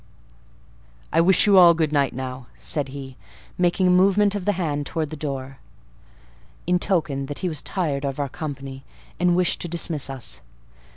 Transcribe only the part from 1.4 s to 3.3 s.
you all good night, now," said he,